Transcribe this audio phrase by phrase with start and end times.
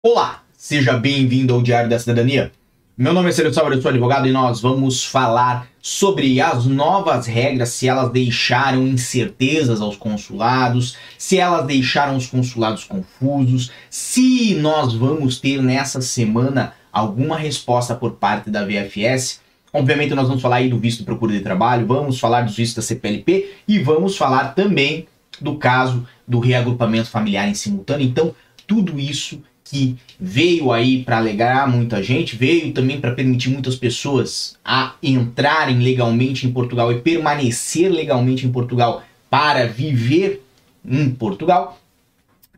[0.00, 2.52] Olá, seja bem-vindo ao Diário da Cidadania.
[2.96, 7.26] Meu nome é Celso Salvador, eu sou advogado e nós vamos falar sobre as novas
[7.26, 14.94] regras, se elas deixaram incertezas aos consulados, se elas deixaram os consulados confusos, se nós
[14.94, 19.40] vamos ter nessa semana alguma resposta por parte da VFS.
[19.72, 22.76] Obviamente nós vamos falar aí do visto de procura de trabalho, vamos falar dos vistos
[22.76, 25.08] da CPLP e vamos falar também
[25.40, 28.06] do caso do reagrupamento familiar em simultâneo.
[28.06, 28.32] Então,
[28.64, 34.56] tudo isso que veio aí para alegrar muita gente, veio também para permitir muitas pessoas
[34.64, 40.42] a entrarem legalmente em Portugal e permanecer legalmente em Portugal para viver
[40.84, 41.78] em Portugal.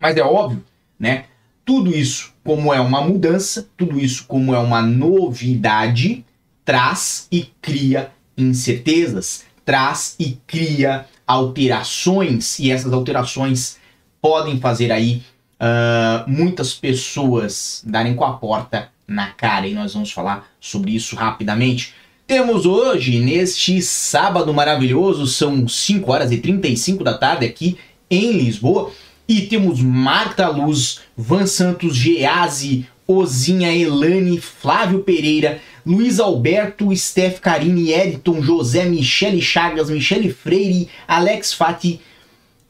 [0.00, 0.64] Mas é óbvio,
[0.98, 1.24] né?
[1.64, 6.24] Tudo isso, como é uma mudança, tudo isso, como é uma novidade,
[6.64, 13.78] traz e cria incertezas, traz e cria alterações, e essas alterações
[14.20, 15.22] podem fazer aí
[15.60, 21.14] uh, muitas pessoas darem com a porta na cara, e nós vamos falar sobre isso
[21.16, 21.94] rapidamente.
[22.26, 27.76] Temos hoje, neste sábado maravilhoso, são 5 horas e 35 da tarde aqui
[28.08, 28.90] em Lisboa,
[29.28, 37.92] e temos Marta Luz, Van Santos, Gease, Ozinha, Elane, Flávio Pereira, Luiz Alberto, Steph Carine,
[37.92, 42.00] Editon, José, Michele Chagas, Michele Freire, Alex Fati,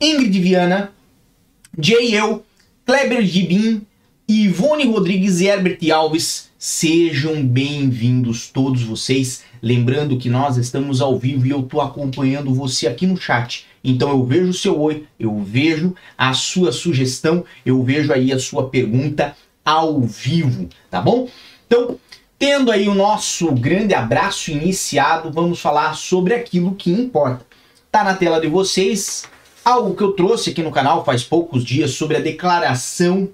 [0.01, 0.93] Ingrid Viana,
[1.79, 2.45] Jay Eu,
[2.91, 3.87] Kleber Gibin,
[4.27, 6.51] Ivone Rodrigues e Herbert Alves.
[6.59, 9.45] Sejam bem-vindos todos vocês.
[9.63, 13.65] Lembrando que nós estamos ao vivo e eu estou acompanhando você aqui no chat.
[13.85, 18.41] Então eu vejo o seu oi, eu vejo a sua sugestão, eu vejo aí a
[18.41, 21.29] sua pergunta ao vivo, tá bom?
[21.69, 21.97] Então,
[22.37, 27.47] tendo aí o nosso grande abraço iniciado, vamos falar sobre aquilo que importa.
[27.89, 29.29] Tá na tela de vocês
[29.71, 33.29] algo que eu trouxe aqui no canal faz poucos dias sobre a declaração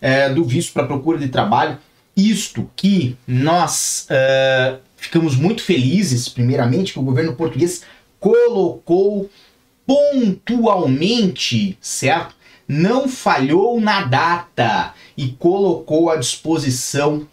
[0.00, 1.78] é, do visto para procura de trabalho.
[2.16, 7.82] Isto que nós uh, ficamos muito felizes, primeiramente, que o governo português
[8.20, 9.30] colocou
[9.86, 12.34] pontualmente, certo?
[12.68, 17.26] Não falhou na data e colocou à disposição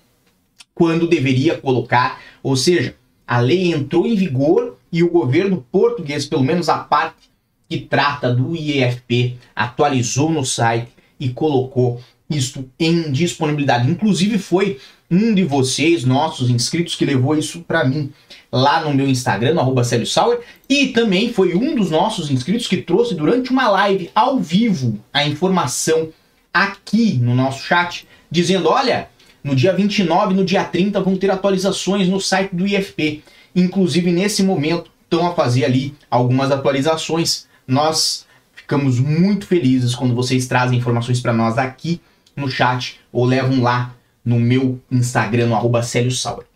[0.74, 2.96] quando deveria colocar, ou seja,
[3.28, 7.29] a lei entrou em vigor e o governo português, pelo menos a parte
[7.70, 13.90] que trata do IEFP, atualizou no site e colocou isto em disponibilidade.
[13.90, 18.12] Inclusive foi um de vocês, nossos inscritos, que levou isso para mim
[18.52, 22.78] lá no meu Instagram, no arroba Sauer, e também foi um dos nossos inscritos que
[22.78, 26.10] trouxe durante uma live ao vivo a informação
[26.54, 29.10] aqui no nosso chat, dizendo, olha,
[29.44, 33.24] no dia 29 no dia 30 vão ter atualizações no site do IFP.
[33.56, 37.48] Inclusive, nesse momento, estão a fazer ali algumas atualizações.
[37.70, 42.02] Nós ficamos muito felizes quando vocês trazem informações para nós aqui
[42.36, 46.48] no chat ou levam lá no meu Instagram, no arroba Sauer.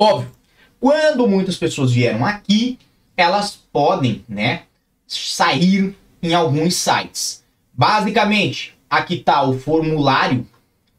[0.00, 0.32] Óbvio,
[0.80, 2.80] quando muitas pessoas vieram aqui,
[3.16, 4.62] elas podem, né,
[5.06, 7.44] sair em alguns sites.
[7.72, 10.44] Basicamente, aqui está o formulário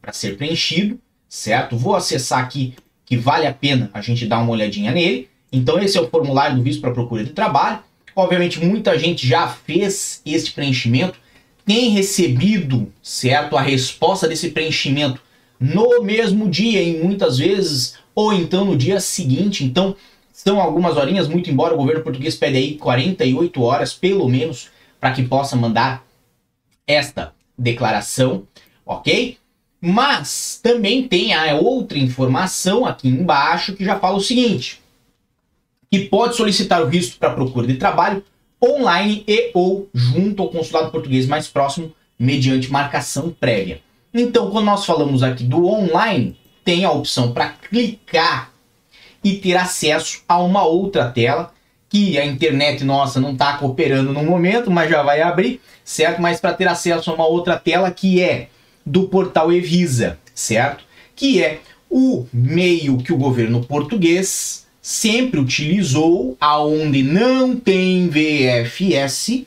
[0.02, 0.98] para ser preenchido,
[1.28, 1.78] certo?
[1.78, 2.74] Vou acessar aqui
[3.06, 5.30] que vale a pena a gente dar uma olhadinha nele.
[5.52, 7.80] Então esse é o formulário do visto para procura de trabalho.
[8.16, 11.20] Obviamente muita gente já fez este preenchimento,
[11.66, 15.22] tem recebido, certo, a resposta desse preenchimento
[15.60, 19.64] no mesmo dia e muitas vezes ou então no dia seguinte.
[19.64, 19.96] Então
[20.32, 25.12] são algumas horinhas, muito embora o governo português pede aí 48 horas pelo menos para
[25.12, 26.06] que possa mandar
[26.88, 28.48] esta declaração,
[28.86, 29.38] ok?
[29.82, 34.82] Mas também tem a outra informação aqui embaixo que já fala o seguinte:
[35.96, 38.22] que pode solicitar o visto para procura de trabalho
[38.62, 43.80] online e ou junto ao consulado português mais próximo mediante marcação prévia.
[44.14, 48.52] Então, quando nós falamos aqui do online, tem a opção para clicar
[49.24, 51.54] e ter acesso a uma outra tela
[51.88, 56.22] que a internet nossa não está cooperando no momento, mas já vai abrir, certo?
[56.22, 58.50] Mas para ter acesso a uma outra tela que é
[58.86, 60.84] do portal Evisa, certo?
[61.16, 69.42] Que é o meio que o governo português sempre utilizou aonde não tem VFS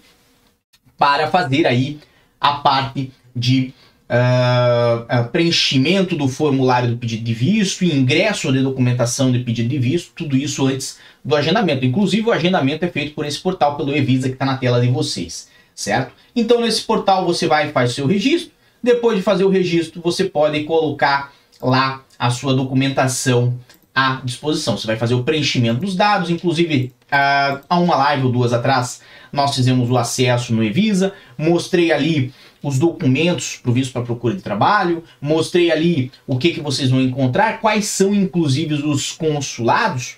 [0.99, 2.01] para fazer aí
[2.41, 3.73] a parte de
[4.11, 10.11] uh, preenchimento do formulário do pedido de visto, ingresso de documentação de pedido de visto,
[10.13, 11.85] tudo isso antes do agendamento.
[11.85, 14.89] Inclusive o agendamento é feito por esse portal pelo Evisa que está na tela de
[14.89, 16.13] vocês, certo?
[16.35, 18.51] Então nesse portal você vai e faz o seu registro,
[18.83, 21.33] depois de fazer o registro, você pode colocar
[21.63, 23.57] lá a sua documentação
[23.99, 24.79] à disposição.
[24.79, 29.01] Você vai fazer o preenchimento dos dados, inclusive uh, há uma live ou duas atrás
[29.33, 35.03] nós fizemos o acesso no Evisa, mostrei ali os documentos visto para procura de trabalho,
[35.21, 40.17] mostrei ali o que, que vocês vão encontrar, quais são inclusive os consulados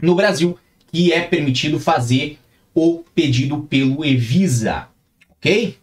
[0.00, 0.58] no Brasil
[0.90, 2.38] que é permitido fazer
[2.74, 4.88] o pedido pelo Evisa,
[5.30, 5.76] ok?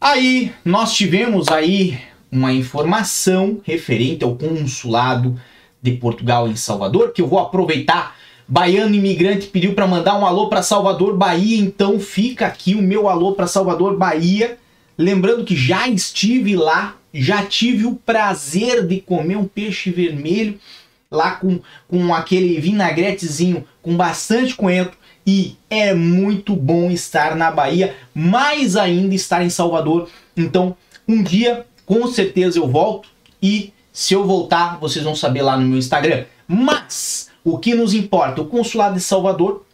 [0.00, 1.98] Aí nós tivemos aí
[2.30, 5.38] uma informação referente ao consulado
[5.82, 8.16] de Portugal em Salvador, que eu vou aproveitar.
[8.46, 13.08] Baiano imigrante pediu para mandar um alô para Salvador, Bahia, então fica aqui o meu
[13.08, 14.56] alô para Salvador, Bahia.
[14.96, 20.58] Lembrando que já estive lá, já tive o prazer de comer um peixe vermelho
[21.10, 24.96] lá com, com aquele vinagretezinho com bastante coentro
[25.26, 30.08] e é muito bom estar na Bahia, mais ainda estar em Salvador.
[30.34, 30.74] Então,
[31.06, 33.10] um dia com certeza eu volto
[33.42, 36.24] e se eu voltar, vocês vão saber lá no meu Instagram.
[36.46, 39.66] Mas o que nos importa, o consulado de Salvador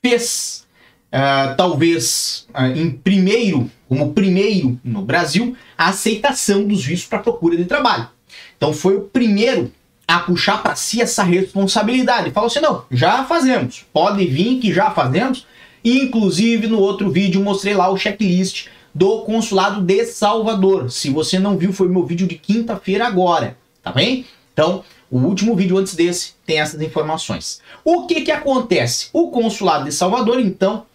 [0.00, 0.64] fez
[1.12, 7.56] uh, talvez uh, em primeiro, como primeiro no Brasil, a aceitação dos vistos para procura
[7.56, 8.08] de trabalho.
[8.56, 9.72] Então foi o primeiro
[10.06, 12.30] a puxar para si essa responsabilidade.
[12.30, 15.48] Falou assim: não, já fazemos, pode vir que já fazemos.
[15.84, 20.90] Inclusive no outro vídeo mostrei lá o checklist do Consulado de Salvador.
[20.90, 24.26] Se você não viu, foi meu vídeo de quinta-feira agora, tá bem?
[24.52, 27.60] Então, o último vídeo antes desse tem essas informações.
[27.84, 29.08] O que que acontece?
[29.12, 30.86] O Consulado de Salvador, então,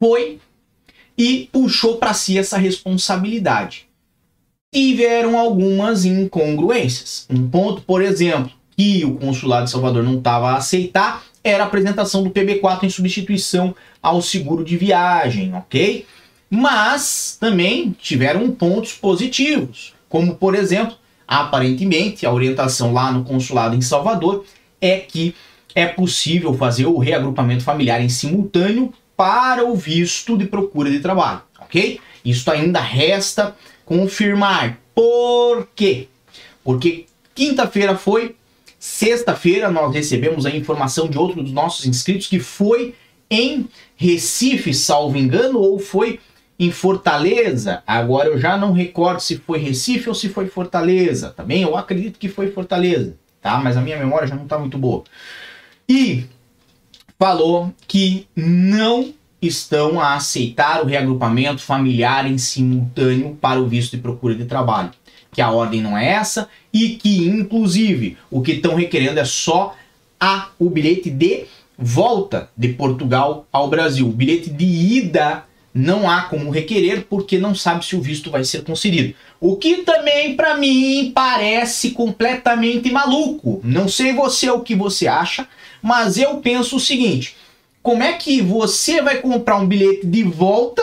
[0.00, 0.40] foi
[1.16, 3.86] e puxou para si essa responsabilidade.
[4.72, 7.26] Tiveram algumas incongruências.
[7.28, 11.66] Um ponto, por exemplo, que o Consulado de Salvador não estava a aceitar era a
[11.66, 16.06] apresentação do PB4 em substituição ao seguro de viagem, ok?
[16.54, 20.94] Mas também tiveram pontos positivos, como por exemplo,
[21.26, 24.44] aparentemente a orientação lá no consulado em Salvador
[24.78, 25.34] é que
[25.74, 31.40] é possível fazer o reagrupamento familiar em simultâneo para o visto de procura de trabalho,
[31.58, 31.98] ok?
[32.22, 33.56] Isso ainda resta
[33.86, 34.78] confirmar.
[34.94, 36.08] Por quê?
[36.62, 38.36] Porque quinta-feira foi,
[38.78, 42.94] sexta-feira nós recebemos a informação de outro dos nossos inscritos que foi
[43.30, 43.66] em
[43.96, 46.20] Recife, salvo engano, ou foi
[46.58, 47.82] em Fortaleza.
[47.86, 51.62] Agora eu já não recordo se foi Recife ou se foi Fortaleza, tá bem?
[51.62, 53.58] Eu acredito que foi Fortaleza, tá?
[53.58, 55.04] Mas a minha memória já não tá muito boa.
[55.88, 56.24] E
[57.18, 64.02] falou que não estão a aceitar o reagrupamento familiar em simultâneo para o visto de
[64.02, 64.90] procura de trabalho.
[65.32, 69.74] Que a ordem não é essa e que, inclusive, o que estão requerendo é só
[70.20, 71.46] a, o bilhete de
[71.76, 74.08] volta de Portugal ao Brasil.
[74.08, 78.44] O bilhete de ida não há como requerer porque não sabe se o visto vai
[78.44, 79.14] ser concedido.
[79.40, 83.60] O que também para mim parece completamente maluco.
[83.64, 85.48] Não sei você o que você acha,
[85.82, 87.36] mas eu penso o seguinte:
[87.82, 90.82] como é que você vai comprar um bilhete de volta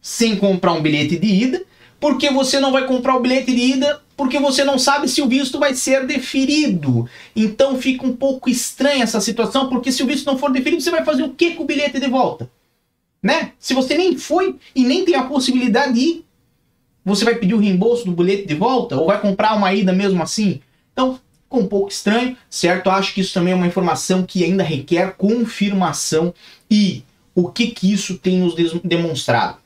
[0.00, 1.62] sem comprar um bilhete de ida?
[1.98, 5.26] Porque você não vai comprar o bilhete de ida porque você não sabe se o
[5.26, 7.08] visto vai ser deferido.
[7.34, 10.90] Então fica um pouco estranha essa situação, porque se o visto não for deferido, você
[10.90, 12.50] vai fazer o que com o bilhete de volta?
[13.22, 13.52] Né?
[13.58, 16.24] Se você nem foi e nem tem a possibilidade de ir,
[17.04, 20.22] você vai pedir o reembolso do bilhete de volta ou vai comprar uma ida mesmo
[20.22, 20.60] assim?
[20.92, 22.90] Então, ficou um pouco estranho, certo?
[22.90, 26.32] Acho que isso também é uma informação que ainda requer confirmação
[26.70, 27.02] e
[27.34, 29.58] o que que isso tem nos demonstrado?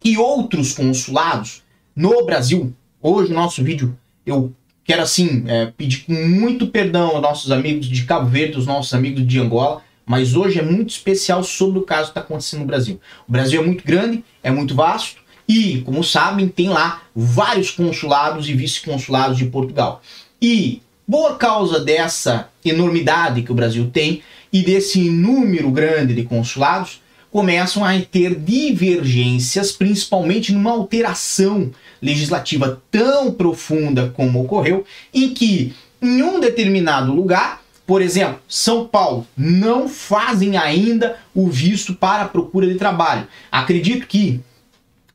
[0.00, 1.62] Que outros consulados
[1.94, 4.52] no Brasil, hoje o nosso vídeo, eu
[4.84, 9.26] quero assim é, pedir muito perdão aos nossos amigos de Cabo Verde, os nossos amigos
[9.26, 13.00] de Angola, mas hoje é muito especial sobre o caso que está acontecendo no Brasil.
[13.28, 18.48] O Brasil é muito grande, é muito vasto e, como sabem, tem lá vários consulados
[18.48, 20.02] e vice-consulados de Portugal.
[20.40, 27.02] E por causa dessa enormidade que o Brasil tem e desse número grande de consulados,
[27.30, 36.22] começam a ter divergências, principalmente numa alteração legislativa tão profunda como ocorreu, em que em
[36.22, 42.76] um determinado lugar por exemplo, São Paulo não fazem ainda o visto para procura de
[42.76, 43.26] trabalho.
[43.52, 44.40] Acredito que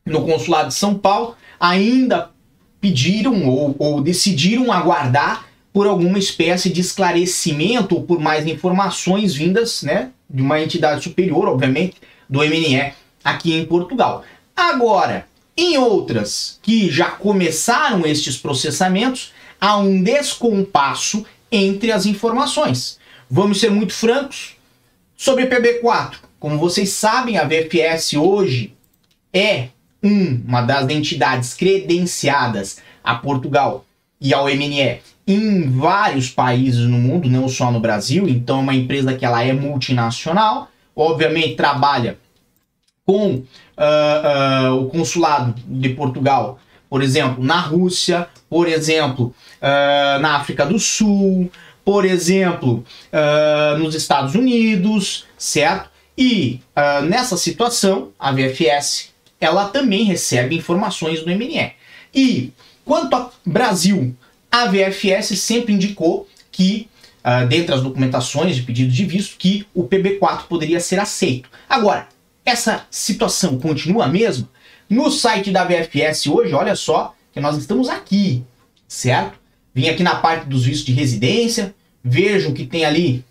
[0.06, 2.30] no consulado de São Paulo ainda
[2.80, 9.82] pediram ou, ou decidiram aguardar por alguma espécie de esclarecimento ou por mais informações vindas
[9.82, 11.96] né, de uma entidade superior, obviamente,
[12.28, 12.92] do MNE
[13.24, 14.24] aqui em Portugal.
[14.56, 22.98] Agora, em outras que já começaram estes processamentos, há um descompasso entre as informações.
[23.30, 24.56] Vamos ser muito francos
[25.16, 26.16] sobre PB4.
[26.38, 28.74] Como vocês sabem, a VFS hoje
[29.32, 29.68] é
[30.02, 33.84] uma das entidades credenciadas a Portugal
[34.20, 38.28] e ao MNE em vários países no mundo, não só no Brasil.
[38.28, 42.18] Então é uma empresa que ela é multinacional, obviamente trabalha
[43.06, 43.44] com uh,
[44.70, 46.58] uh, o consulado de Portugal,
[46.90, 51.50] por exemplo, na Rússia, por exemplo, uh, na África do Sul,
[51.82, 52.84] por exemplo,
[53.78, 55.90] nos Estados Unidos, certo?
[56.16, 56.60] E
[57.08, 61.72] nessa situação, a VFS ela também recebe informações do MNE.
[62.14, 62.52] E
[62.84, 64.14] quanto ao Brasil,
[64.52, 66.88] a VFS sempre indicou que,
[67.24, 71.48] uh, dentre as documentações de pedido de visto, que o PB4 poderia ser aceito.
[71.68, 72.08] Agora,
[72.44, 74.48] essa situação continua a mesma?
[74.90, 78.44] No site da VFS hoje, olha só, que nós estamos aqui,
[78.88, 79.38] certo?
[79.72, 83.24] Vim aqui na parte dos vistos de residência, vejo que tem ali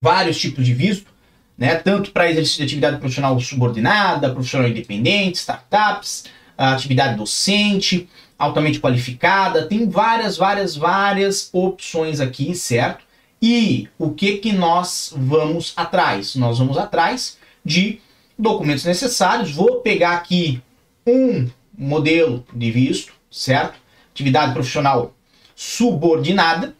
[0.00, 1.10] vários tipos de visto,
[1.56, 1.74] né?
[1.74, 8.08] Tanto para exercício de atividade profissional subordinada, profissional independente, startups, atividade docente,
[8.38, 13.04] altamente qualificada, tem várias, várias, várias opções aqui, certo?
[13.42, 16.36] E o que que nós vamos atrás?
[16.36, 18.00] Nós vamos atrás de
[18.38, 19.50] documentos necessários.
[19.50, 20.62] Vou pegar aqui
[21.10, 23.78] um modelo de visto, certo?
[24.10, 25.14] Atividade profissional
[25.54, 26.74] subordinada.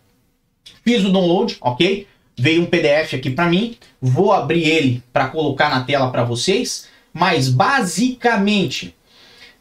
[0.85, 2.07] Fiz o download, ok?
[2.37, 3.77] Veio um PDF aqui para mim.
[4.01, 6.89] Vou abrir ele para colocar na tela para vocês.
[7.13, 8.95] Mas basicamente,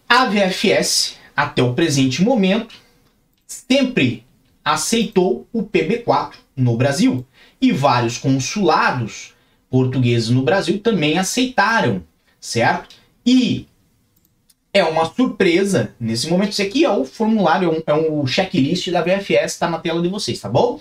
[0.07, 2.73] a VFS até o presente momento,
[3.45, 4.25] sempre
[4.65, 7.23] aceitou o PB4 no Brasil.
[7.61, 9.35] E vários consulados
[9.69, 12.03] portugueses no Brasil também aceitaram,
[12.39, 12.95] certo?
[13.23, 13.67] E
[14.77, 16.51] é uma surpresa nesse momento.
[16.51, 20.01] Isso aqui é o formulário, é um, é um checklist da VFS, está na tela
[20.01, 20.79] de vocês, tá bom?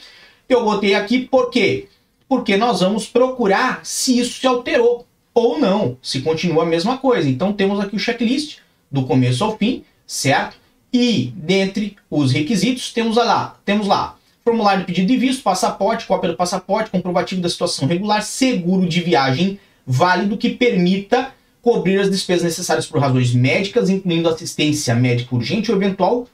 [0.48, 1.88] Eu botei aqui por quê?
[2.28, 7.28] Porque nós vamos procurar se isso se alterou ou não, se continua a mesma coisa.
[7.28, 8.58] Então temos aqui o checklist
[8.90, 10.56] do começo ao fim, certo?
[10.92, 16.30] E dentre os requisitos temos lá, temos lá formulário de pedido de visto, passaporte, cópia
[16.30, 21.32] do passaporte, comprovativo da situação regular, seguro de viagem válido que permita
[21.66, 26.28] cobrir as despesas necessárias por razões médicas, incluindo assistência médica urgente ou eventual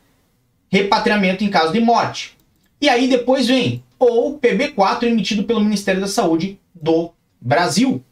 [0.70, 2.36] repatriamento em caso de morte.
[2.78, 8.04] E aí depois vem o PB4 emitido pelo Ministério da Saúde do Brasil,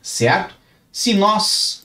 [0.00, 0.54] certo?
[0.92, 1.84] Se nós,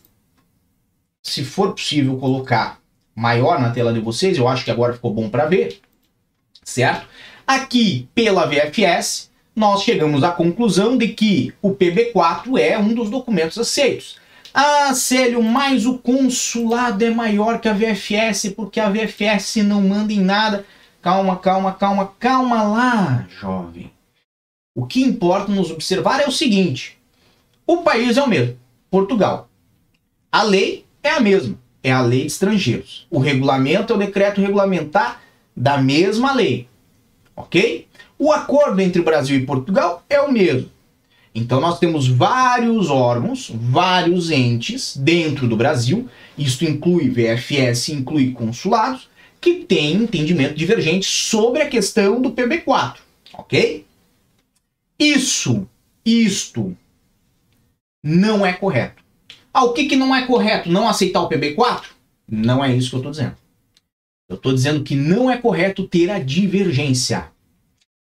[1.24, 2.79] se for possível colocar
[3.15, 5.81] maior na tela de vocês, eu acho que agora ficou bom para ver,
[6.63, 7.07] certo?
[7.48, 13.57] Aqui, pela VFS, nós chegamos à conclusão de que o PB4 é um dos documentos
[13.57, 14.26] aceitos.
[14.59, 20.11] Ah, Célio, mas o consulado é maior que a VFS porque a VFS não manda
[20.11, 20.65] em nada.
[20.99, 23.91] Calma, calma, calma, calma lá, jovem.
[24.75, 26.97] O que importa nos observar é o seguinte:
[27.67, 28.57] o país é o mesmo,
[28.89, 29.47] Portugal.
[30.31, 33.07] A lei é a mesma é a lei de estrangeiros.
[33.09, 35.21] O regulamento é o decreto regulamentar
[35.55, 36.67] da mesma lei.
[37.33, 37.87] Ok?
[38.19, 40.69] O acordo entre Brasil e Portugal é o mesmo.
[41.38, 49.08] Então nós temos vários órgãos, vários entes dentro do Brasil, isto inclui VFS, inclui consulados,
[49.39, 52.96] que têm entendimento divergente sobre a questão do PB4,
[53.36, 53.86] ok?
[54.98, 55.70] Isso,
[56.03, 56.75] isto,
[58.03, 59.03] não é correto.
[59.53, 60.72] Ah, o que, que não é correto?
[60.72, 61.84] Não aceitar o PB4?
[62.27, 63.36] Não é isso que eu estou dizendo.
[64.27, 67.27] Eu estou dizendo que não é correto ter a divergência.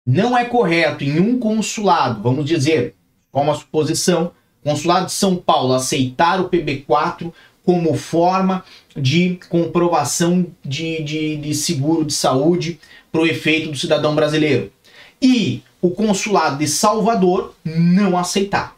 [0.07, 2.95] Não é correto em um consulado, vamos dizer,
[3.35, 4.31] como a suposição,
[4.63, 7.33] consulado de São Paulo aceitar o PB4
[7.65, 8.65] como forma
[8.97, 12.79] de comprovação de, de, de seguro de saúde
[13.11, 14.73] para o efeito do cidadão brasileiro.
[15.21, 18.77] E o consulado de Salvador não aceitar.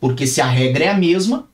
[0.00, 1.46] Porque se a regra é a mesma,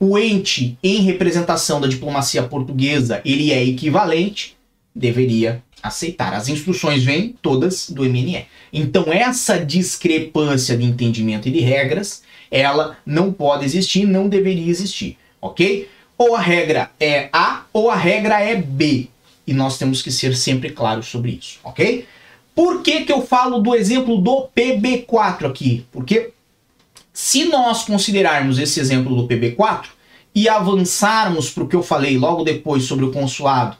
[0.00, 4.56] o ente em representação da diplomacia portuguesa ele é equivalente,
[4.94, 6.34] deveria aceitar.
[6.34, 8.46] As instruções vêm todas do MNE.
[8.72, 15.16] Então essa discrepância de entendimento e de regras, ela não pode existir, não deveria existir,
[15.40, 15.88] ok?
[16.16, 19.08] Ou a regra é A ou a regra é B.
[19.46, 22.06] E nós temos que ser sempre claros sobre isso, ok?
[22.54, 25.86] Por que, que eu falo do exemplo do PB4 aqui?
[25.92, 26.32] Porque
[27.12, 29.86] se nós considerarmos esse exemplo do PB4
[30.34, 33.76] e avançarmos para o que eu falei logo depois sobre o consulado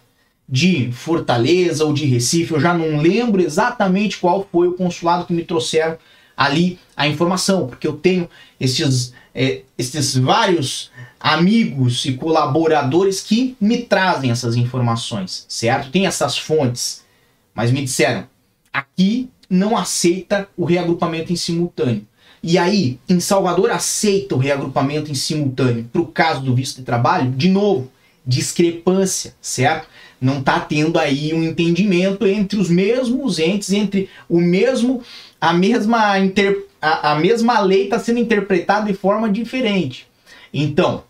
[0.49, 5.33] de Fortaleza ou de Recife, eu já não lembro exatamente qual foi o consulado que
[5.33, 5.99] me trouxeram
[6.37, 8.29] ali a informação, porque eu tenho
[8.59, 10.91] esses, é, esses vários
[11.21, 15.91] amigos e colaboradores que me trazem essas informações, certo?
[15.91, 17.05] Tem essas fontes,
[17.53, 18.27] mas me disseram,
[18.73, 22.07] aqui não aceita o reagrupamento em simultâneo.
[22.43, 26.85] E aí, em Salvador aceita o reagrupamento em simultâneo para o caso do visto de
[26.85, 27.33] trabalho?
[27.33, 27.91] De novo,
[28.25, 29.89] discrepância, certo?
[30.21, 35.03] Não está tendo aí um entendimento entre os mesmos entes, entre o mesmo,
[35.41, 40.09] a mesma, inter, a, a mesma lei está sendo interpretada de forma diferente.
[40.53, 41.05] Então,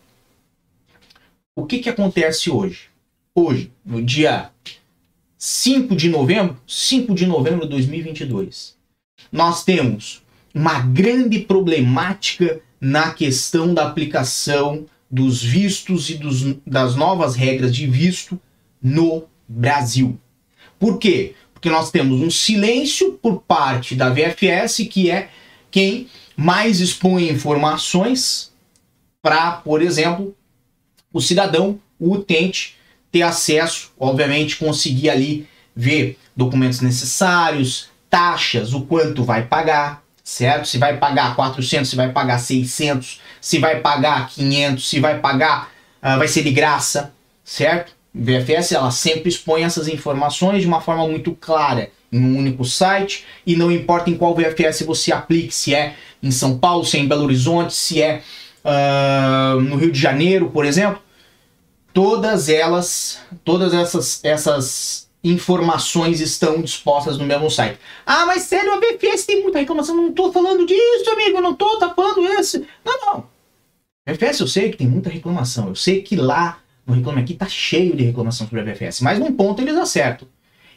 [1.57, 2.89] o que, que acontece hoje?
[3.35, 4.51] Hoje, no dia
[5.39, 8.77] 5 de novembro, 5 de novembro de 2022,
[9.33, 10.23] nós temos
[10.55, 17.87] uma grande problemática na questão da aplicação dos vistos e dos, das novas regras de
[17.87, 18.39] visto
[18.83, 20.19] no Brasil.
[20.79, 21.35] Por quê?
[21.53, 25.29] Porque nós temos um silêncio por parte da VFS, que é
[25.71, 28.53] quem mais expõe informações
[29.21, 30.37] para, por exemplo,
[31.13, 32.77] o cidadão, o utente,
[33.11, 40.69] ter acesso, obviamente, conseguir ali ver documentos necessários, taxas, o quanto vai pagar, certo?
[40.69, 45.73] Se vai pagar 400, se vai pagar 600, se vai pagar 500, se vai pagar,
[46.03, 47.13] uh, vai ser de graça,
[47.45, 47.98] certo?
[48.15, 53.27] VFS ela sempre expõe essas informações de uma forma muito clara em um único site
[53.47, 57.01] e não importa em qual VFS você aplique, se é em São Paulo, se é
[57.01, 58.23] em Belo Horizonte, se é
[58.65, 61.01] uh, no Rio de Janeiro, por exemplo,
[61.93, 67.79] todas elas, todas essas, essas informações estão dispostas no mesmo site.
[68.07, 69.97] Ah, mas sério, a BFS tem muita reclamação.
[69.97, 71.41] Não estou falando disso, amigo.
[71.41, 72.65] Não estou tapando esse.
[72.85, 73.27] Não, não.
[74.07, 75.69] BFS eu sei que tem muita reclamação.
[75.69, 79.03] Eu sei que lá no Reclame Aqui tá cheio de reclamação sobre a BFS.
[79.03, 80.27] Mas num ponto eles acertam.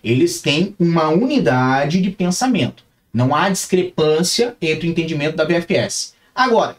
[0.04, 2.84] Eles têm uma unidade de pensamento.
[3.14, 6.14] Não há discrepância entre o entendimento da BFS.
[6.36, 6.76] Agora,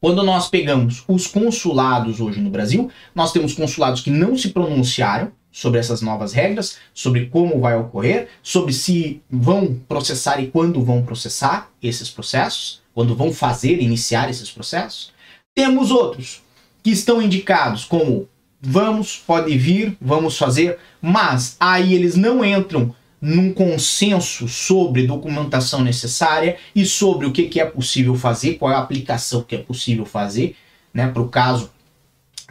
[0.00, 5.32] quando nós pegamos os consulados hoje no Brasil, nós temos consulados que não se pronunciaram,
[5.50, 11.02] sobre essas novas regras, sobre como vai ocorrer, sobre se vão processar e quando vão
[11.02, 15.12] processar esses processos, quando vão fazer, iniciar esses processos.
[15.54, 16.42] Temos outros
[16.88, 18.26] que estão indicados como
[18.62, 26.56] vamos, pode vir, vamos fazer, mas aí eles não entram num consenso sobre documentação necessária
[26.74, 30.06] e sobre o que, que é possível fazer, qual é a aplicação que é possível
[30.06, 30.56] fazer,
[30.94, 31.70] né, para o caso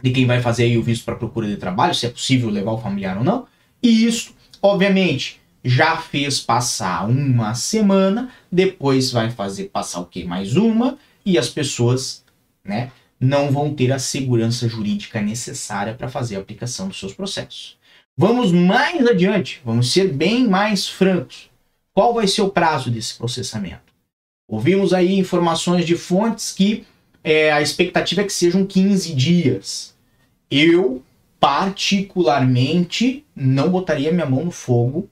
[0.00, 2.78] de quem vai fazer o visto para procura de trabalho, se é possível levar o
[2.78, 3.44] familiar ou não.
[3.82, 10.22] E isso, obviamente, já fez passar uma semana, depois vai fazer passar o que?
[10.22, 12.24] Mais uma, e as pessoas,
[12.64, 17.76] né, não vão ter a segurança jurídica necessária para fazer a aplicação dos seus processos.
[18.16, 21.50] Vamos mais adiante, vamos ser bem mais francos.
[21.92, 23.92] Qual vai ser o prazo desse processamento?
[24.48, 26.86] Ouvimos aí informações de fontes que
[27.22, 29.94] é, a expectativa é que sejam 15 dias.
[30.50, 31.02] Eu,
[31.38, 35.08] particularmente, não botaria minha mão no fogo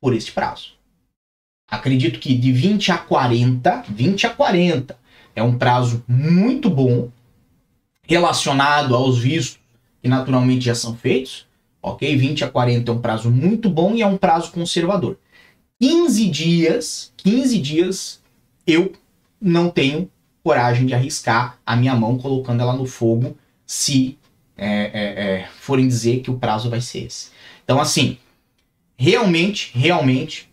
[0.00, 0.74] por este prazo.
[1.70, 4.98] Acredito que de 20 a 40, 20 a 40
[5.34, 7.08] é um prazo muito bom
[8.06, 9.58] relacionado aos vistos
[10.02, 11.46] que naturalmente já são feitos.
[11.82, 12.16] Ok?
[12.16, 15.18] 20 a 40 é um prazo muito bom e é um prazo conservador.
[15.80, 18.22] 15 dias, 15 dias
[18.66, 18.92] eu
[19.40, 20.10] não tenho
[20.42, 23.36] coragem de arriscar a minha mão colocando ela no fogo
[23.66, 24.18] se
[24.56, 27.30] é, é, é, forem dizer que o prazo vai ser esse.
[27.64, 28.18] Então, assim,
[28.96, 30.48] realmente, realmente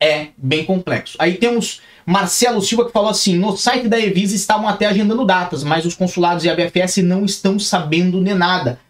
[0.00, 1.16] é bem complexo.
[1.18, 5.62] Aí temos Marcelo Silva que falou assim: no site da Evisa estavam até agendando datas,
[5.62, 8.80] mas os consulados e a BFS não estão sabendo de nada.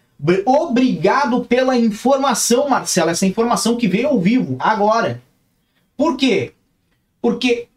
[0.45, 3.09] Obrigado pela informação, Marcelo.
[3.09, 5.21] Essa informação que veio ao vivo agora.
[5.97, 6.53] Por quê?
[7.21, 7.67] Porque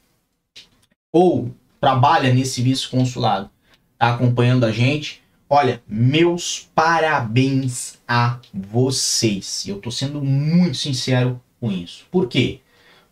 [1.12, 3.50] ou trabalha nesse vice-consulado,
[3.94, 5.20] está acompanhando a gente,
[5.50, 9.68] olha, meus parabéns a vocês.
[9.68, 12.06] Eu estou sendo muito sincero com isso.
[12.12, 12.60] Por quê?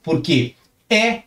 [0.03, 0.53] Porque
[0.87, 1.23] é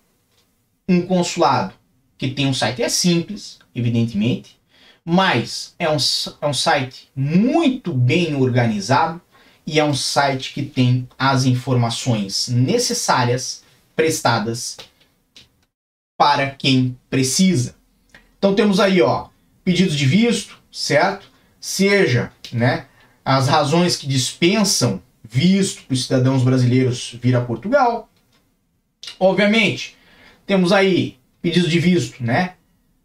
[0.88, 1.81] um consulado
[2.28, 4.56] que tem um site, é simples, evidentemente,
[5.04, 5.96] mas é um,
[6.40, 9.20] é um site muito bem organizado
[9.66, 13.64] e é um site que tem as informações necessárias
[13.96, 14.76] prestadas
[16.16, 17.74] para quem precisa.
[18.38, 19.26] Então temos aí, ó,
[19.64, 21.28] pedidos de visto, certo?
[21.60, 22.86] Seja, né,
[23.24, 28.08] as razões que dispensam visto para os cidadãos brasileiros vir a Portugal.
[29.18, 29.96] Obviamente,
[30.46, 32.54] temos aí pedidos de visto, né?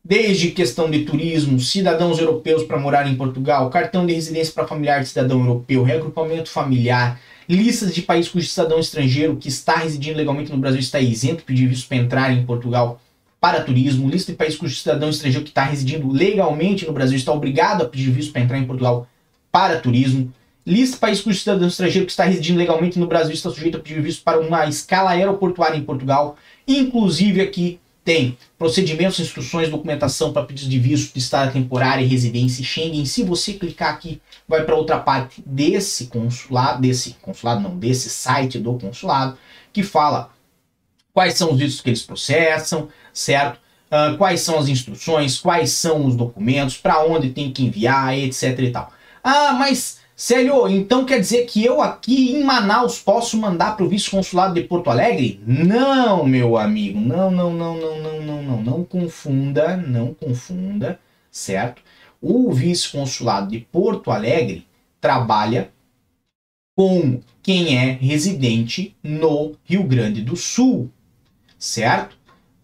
[0.05, 5.01] Desde questão de turismo, cidadãos europeus para morar em Portugal, cartão de residência para familiar
[5.01, 7.19] de cidadão europeu, reagrupamento familiar,
[7.49, 11.43] listas de países cujo cidadão estrangeiro que está residindo legalmente no Brasil está isento de
[11.43, 13.01] pedir visto para entrar em Portugal
[13.39, 17.31] para turismo, lista de países cujo cidadão estrangeiro que está residindo legalmente no Brasil está
[17.31, 19.07] obrigado a pedir visto para entrar em Portugal
[19.51, 20.31] para turismo,
[20.65, 23.79] lista de países cujo cidadão estrangeiro que está residindo legalmente no Brasil está sujeito a
[23.79, 30.45] pedir visto para uma escala aeroportuária em Portugal, inclusive aqui tem procedimentos, instruções, documentação para
[30.45, 33.05] pedidos de visto de estada temporária e residência Schengen.
[33.05, 38.59] Se você clicar aqui, vai para outra parte desse consulado, desse consulado não, desse site
[38.59, 39.37] do consulado,
[39.73, 40.29] que fala
[41.13, 43.59] quais são os vistos que eles processam, certo?
[43.91, 48.57] Uh, quais são as instruções, quais são os documentos, para onde tem que enviar, etc
[48.57, 48.89] e tal.
[49.21, 53.87] Ah, mas Célio, então quer dizer que eu aqui em Manaus posso mandar para o
[53.87, 55.39] vice-consulado de Porto Alegre?
[55.45, 60.99] Não, meu amigo, não, não, não, não, não, não, não, não confunda, não confunda,
[61.29, 61.83] certo?
[62.19, 64.65] O vice-consulado de Porto Alegre
[64.99, 65.69] trabalha
[66.75, 70.89] com quem é residente no Rio Grande do Sul,
[71.59, 72.16] certo?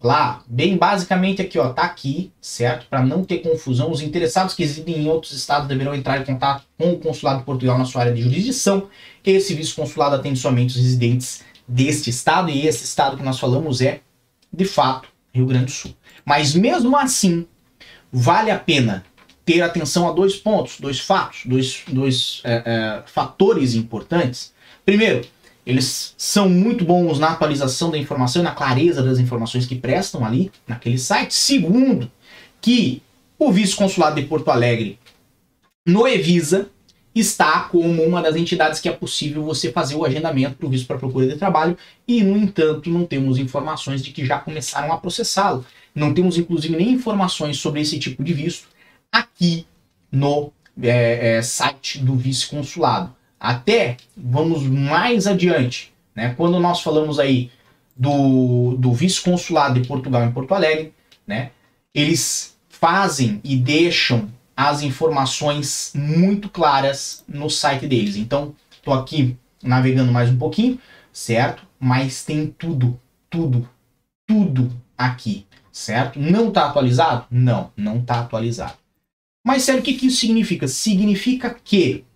[0.04, 2.86] Lá, bem basicamente aqui, ó, tá aqui, certo?
[2.90, 6.64] Para não ter confusão, os interessados que residem em outros estados deverão entrar em contato
[6.78, 8.88] com o consulado de Portugal na sua área de jurisdição.
[9.24, 14.00] Esse vice-consulado atende somente os residentes deste estado e esse estado que nós falamos é,
[14.52, 15.96] de fato, Rio Grande do Sul.
[16.22, 17.46] Mas mesmo assim,
[18.12, 19.04] vale a pena
[19.42, 24.52] ter atenção a dois pontos, dois fatos, dois, dois é, é, fatores importantes.
[24.84, 25.26] Primeiro,
[25.66, 30.24] eles são muito bons na atualização da informação e na clareza das informações que prestam
[30.24, 31.34] ali naquele site.
[31.34, 32.10] Segundo,
[32.60, 33.02] que
[33.38, 34.98] o vice-consulado de Porto Alegre
[35.86, 36.68] no Evisa
[37.14, 40.86] está como uma das entidades que é possível você fazer o agendamento para o visto
[40.86, 44.98] para procura de trabalho e, no entanto, não temos informações de que já começaram a
[44.98, 45.64] processá-lo.
[45.94, 48.66] Não temos, inclusive, nem informações sobre esse tipo de visto
[49.12, 49.64] aqui
[50.10, 53.14] no é, é, site do vice-consulado.
[53.44, 56.32] Até vamos mais adiante, né?
[56.34, 57.50] Quando nós falamos aí
[57.94, 60.94] do, do vice-consulado de Portugal em Porto Alegre,
[61.26, 61.50] né?
[61.94, 68.16] Eles fazem e deixam as informações muito claras no site deles.
[68.16, 70.78] Então, tô aqui navegando mais um pouquinho,
[71.12, 71.66] certo?
[71.78, 73.68] Mas tem tudo, tudo,
[74.26, 76.18] tudo aqui, certo?
[76.18, 77.26] Não está atualizado?
[77.30, 78.78] Não, não está atualizado.
[79.46, 80.66] Mas sério, o que, que isso significa?
[80.66, 82.06] Significa que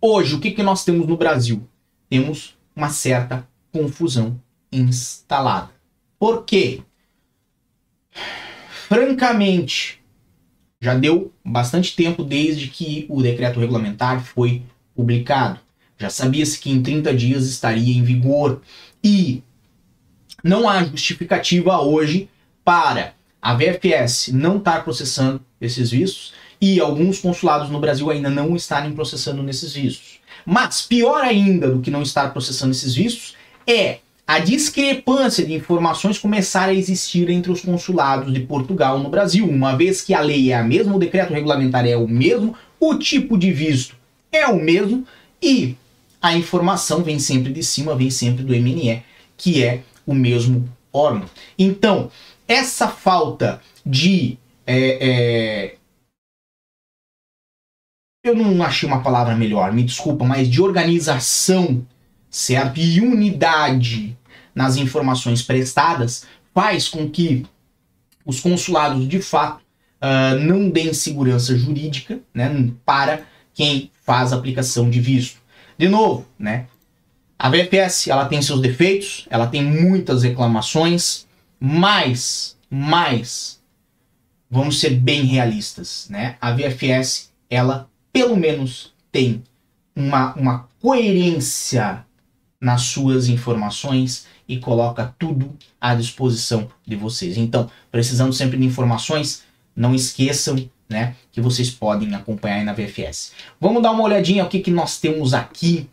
[0.00, 1.68] Hoje, o que, que nós temos no Brasil?
[2.08, 5.70] Temos uma certa confusão instalada.
[6.18, 6.82] Por quê?
[8.86, 10.00] Francamente,
[10.80, 14.62] já deu bastante tempo desde que o decreto regulamentar foi
[14.94, 15.58] publicado.
[15.98, 18.62] Já sabia-se que em 30 dias estaria em vigor
[19.02, 19.42] e
[20.44, 22.30] não há justificativa hoje
[22.64, 28.56] para a VFS não estar processando esses vistos e alguns consulados no Brasil ainda não
[28.56, 30.18] estarem processando nesses vistos.
[30.44, 36.18] Mas pior ainda do que não estar processando esses vistos é a discrepância de informações
[36.18, 40.52] começar a existir entre os consulados de Portugal no Brasil, uma vez que a lei
[40.52, 43.96] é a mesma, o decreto regulamentar é o mesmo, o tipo de visto
[44.30, 45.06] é o mesmo
[45.42, 45.76] e
[46.20, 49.02] a informação vem sempre de cima, vem sempre do MNE,
[49.36, 51.28] que é o mesmo órgão.
[51.58, 52.10] Então,
[52.46, 55.74] essa falta de é, é,
[58.28, 61.84] eu não achei uma palavra melhor, me desculpa, mas de organização,
[62.30, 62.78] certo?
[62.78, 64.16] E unidade
[64.54, 67.46] nas informações prestadas faz com que
[68.24, 69.62] os consulados de fato
[70.02, 73.22] uh, não deem segurança jurídica né, para
[73.54, 75.38] quem faz aplicação de visto.
[75.76, 76.66] De novo, né?
[77.38, 81.26] A VFS ela tem seus defeitos, ela tem muitas reclamações,
[81.60, 83.60] mas, mas
[84.50, 86.36] vamos ser bem realistas, né?
[86.40, 89.44] A VFS ela pelo menos tem
[89.94, 92.04] uma, uma coerência
[92.60, 97.36] nas suas informações e coloca tudo à disposição de vocês.
[97.36, 99.44] Então, precisando sempre de informações,
[99.76, 103.30] não esqueçam né, que vocês podem acompanhar aí na VFS.
[103.60, 105.88] Vamos dar uma olhadinha o que, que nós temos aqui.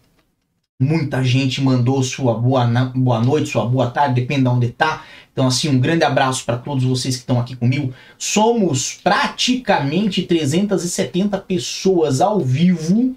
[0.81, 5.05] Muita gente mandou sua boa, boa noite, sua boa tarde, depende de onde está.
[5.31, 7.93] Então, assim, um grande abraço para todos vocês que estão aqui comigo.
[8.17, 13.15] Somos praticamente 370 pessoas ao vivo,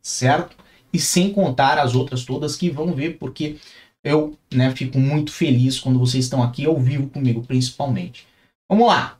[0.00, 0.56] certo?
[0.96, 3.56] e sem contar as outras todas que vão ver, porque
[4.02, 8.26] eu né, fico muito feliz quando vocês estão aqui ao vivo comigo, principalmente.
[8.68, 9.18] Vamos lá.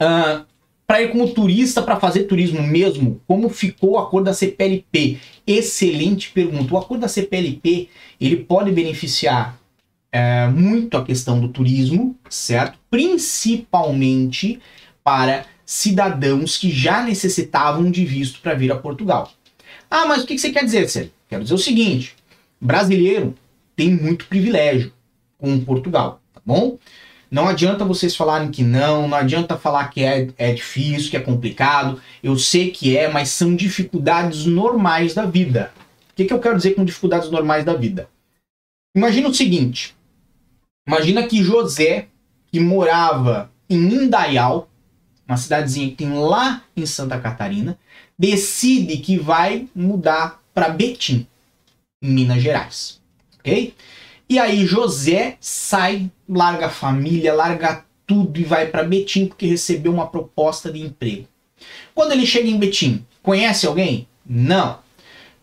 [0.00, 0.46] Uh,
[0.90, 5.18] para ir como turista, para fazer turismo mesmo, como ficou o acordo da CPLP?
[5.46, 6.74] Excelente pergunta.
[6.74, 7.88] O acordo da CPLP
[8.20, 9.56] ele pode beneficiar
[10.10, 12.76] é, muito a questão do turismo, certo?
[12.90, 14.58] Principalmente
[15.04, 19.30] para cidadãos que já necessitavam de visto para vir a Portugal.
[19.88, 21.12] Ah, mas o que você quer dizer, Sérgio?
[21.28, 22.16] Quero dizer o seguinte:
[22.60, 23.36] brasileiro
[23.76, 24.92] tem muito privilégio
[25.38, 26.80] com Portugal, tá bom?
[27.30, 31.20] Não adianta vocês falarem que não, não adianta falar que é, é difícil, que é
[31.20, 32.00] complicado.
[32.22, 35.72] Eu sei que é, mas são dificuldades normais da vida.
[36.10, 38.08] O que, que eu quero dizer com dificuldades normais da vida?
[38.96, 39.94] Imagina o seguinte:
[40.86, 42.08] imagina que José,
[42.50, 44.68] que morava em Indaial,
[45.26, 47.78] uma cidadezinha que tem lá em Santa Catarina,
[48.18, 51.26] decide que vai mudar para Betim,
[52.02, 53.00] em Minas Gerais.
[53.38, 53.72] Ok?
[54.30, 59.92] E aí José sai, larga a família, larga tudo e vai para Betim porque recebeu
[59.92, 61.26] uma proposta de emprego.
[61.92, 64.06] Quando ele chega em Betim, conhece alguém?
[64.24, 64.78] Não.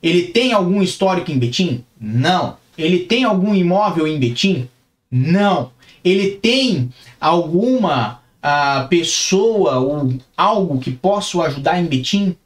[0.02, 1.84] Ele tem algum histórico em Betim?
[2.00, 2.58] Não.
[2.78, 4.70] Ele tem algum imóvel em Betim?
[5.12, 5.74] Não.
[6.02, 12.38] Ele tem alguma a pessoa ou algo que possa ajudar em Betim?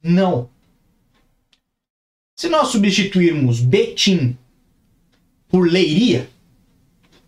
[0.00, 0.48] Não.
[2.38, 4.38] Se nós substituirmos Betim
[5.52, 6.30] por Leiria,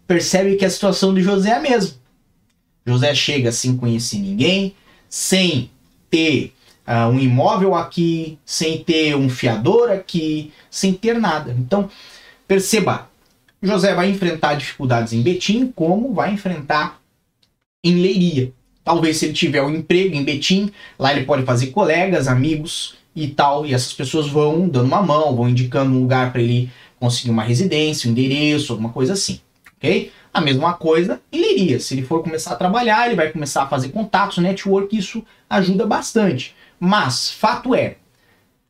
[0.06, 1.94] percebe que a situação de José é a mesma.
[2.87, 4.74] José chega sem conhecer ninguém,
[5.10, 5.70] sem
[6.10, 6.54] ter
[6.88, 11.54] uh, um imóvel aqui, sem ter um fiador aqui, sem ter nada.
[11.58, 11.90] Então,
[12.48, 13.10] perceba,
[13.62, 16.98] José vai enfrentar dificuldades em Betim, como vai enfrentar
[17.84, 18.50] em Leiria.
[18.82, 23.28] Talvez se ele tiver um emprego em Betim, lá ele pode fazer colegas, amigos e
[23.28, 27.30] tal, e essas pessoas vão dando uma mão, vão indicando um lugar para ele conseguir
[27.30, 29.40] uma residência, um endereço, alguma coisa assim,
[29.76, 30.12] ok?
[30.33, 31.78] A mesma coisa em Leiria.
[31.78, 35.87] Se ele for começar a trabalhar, ele vai começar a fazer contatos, network, isso ajuda
[35.87, 36.54] bastante.
[36.78, 37.96] Mas, fato é,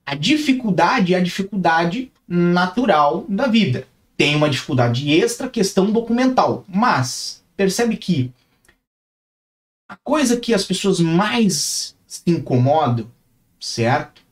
[0.05, 3.87] a dificuldade é a dificuldade natural da vida.
[4.17, 6.65] Tem uma dificuldade extra, questão documental.
[6.69, 8.33] Mas, percebe que
[9.89, 13.11] a coisa que as pessoas mais se incomodam,
[13.61, 14.23] certo?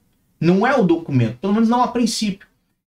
[0.41, 2.47] Não é o documento, pelo menos não a princípio.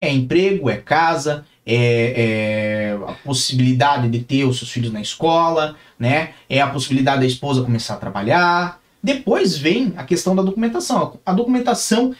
[0.00, 5.76] É emprego, é casa, é, é, a possibilidade de ter os seus filhos na escola,
[5.98, 6.30] né?
[6.48, 8.80] É a possibilidade da esposa começar a trabalhar.
[9.02, 11.18] Depois vem a questão da documentação.
[11.24, 12.14] A documentação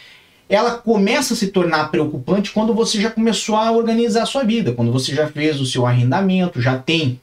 [0.48, 4.72] ela começa a se tornar preocupante quando você já começou a organizar a sua vida,
[4.72, 7.20] quando você já fez o seu arrendamento, já tem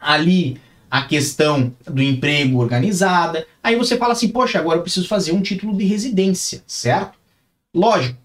[0.00, 0.60] ali
[0.90, 3.46] a questão do emprego organizada.
[3.62, 7.18] Aí você fala assim, poxa, agora eu preciso fazer um título de residência, certo?
[7.74, 8.16] Lógico,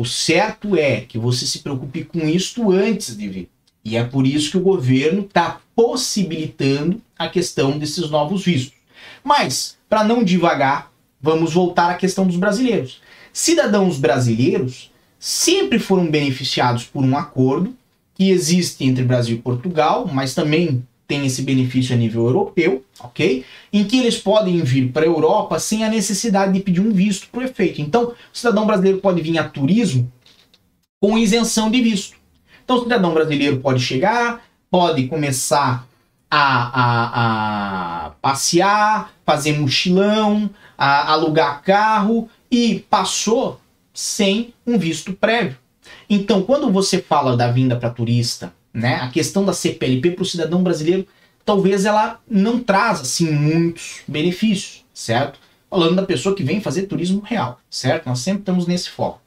[0.00, 3.50] o certo é que você se preocupe com isto antes de vir.
[3.84, 8.78] E é por isso que o governo está possibilitando a questão desses novos vistos.
[9.22, 13.02] Mas, para não divagar, vamos voltar à questão dos brasileiros.
[13.30, 17.76] Cidadãos brasileiros sempre foram beneficiados por um acordo
[18.14, 23.44] que existe entre Brasil e Portugal, mas também tem esse benefício a nível europeu, ok?
[23.72, 27.26] Em que eles podem vir para a Europa sem a necessidade de pedir um visto
[27.30, 27.82] para o efeito.
[27.82, 30.08] Então, o cidadão brasileiro pode vir a turismo
[31.00, 32.16] com isenção de visto.
[32.62, 35.84] Então, o cidadão brasileiro pode chegar, pode começar
[36.30, 43.60] a, a, a passear, fazer mochilão, a alugar carro e passou
[43.92, 45.56] sem um visto prévio.
[46.08, 48.96] Então, quando você fala da vinda para turista né?
[48.96, 51.06] A questão da CPLP para o cidadão brasileiro,
[51.44, 55.38] talvez ela não traz assim muitos benefícios, certo?
[55.68, 58.06] Falando da pessoa que vem fazer turismo real, certo?
[58.06, 59.20] Nós sempre estamos nesse foco.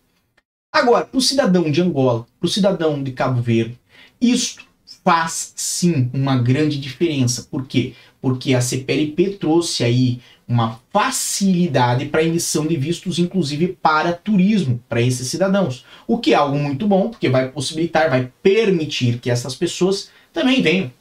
[0.74, 3.80] Agora, para o cidadão de Angola, para o cidadão de Cabo Verde,
[4.20, 4.66] isto
[5.04, 7.48] faz sim uma grande diferença.
[7.50, 7.94] Por quê?
[8.22, 10.22] Porque a CPLP trouxe aí
[10.54, 15.84] uma facilidade para emissão de vistos, inclusive para turismo, para esses cidadãos.
[16.08, 20.62] O que é algo muito bom, porque vai possibilitar, vai permitir que essas pessoas também
[20.62, 20.92] venham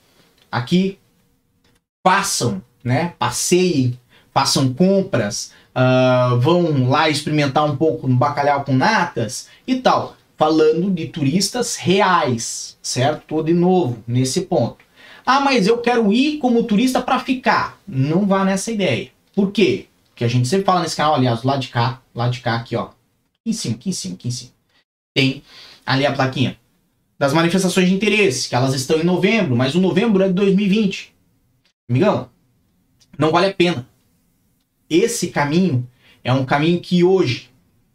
[0.51, 0.99] aqui,
[2.05, 3.99] façam, né, passeiem,
[4.33, 10.17] façam compras, uh, vão lá experimentar um pouco no bacalhau com natas e tal.
[10.37, 13.21] Falando de turistas reais, certo?
[13.21, 14.79] Estou de novo nesse ponto.
[15.25, 17.79] Ah, mas eu quero ir como turista para ficar.
[17.87, 19.12] Não vá nessa ideia.
[19.35, 19.87] Por quê?
[20.15, 22.77] Que a gente sempre fala nesse canal, aliás, lá de cá, lá de cá, aqui,
[22.77, 22.85] ó.
[22.85, 22.95] Aqui
[23.47, 24.53] em cima, aqui em cima, aqui em cima.
[25.15, 25.43] Tem
[25.85, 26.59] ali a plaquinha
[27.19, 31.15] das manifestações de interesse, que elas estão em novembro, mas o novembro é de 2020.
[31.89, 32.29] Amigão,
[33.19, 33.87] não vale a pena.
[34.91, 35.89] Esse caminho
[36.25, 37.53] é um caminho que hoje